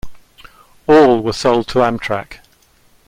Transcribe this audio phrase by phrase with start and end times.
[0.87, 2.39] All were sold to Amtrak.